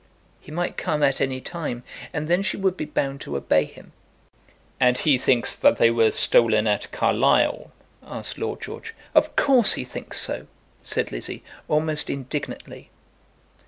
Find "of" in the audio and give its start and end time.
9.13-9.35